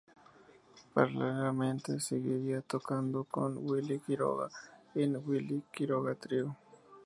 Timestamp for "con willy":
3.25-3.99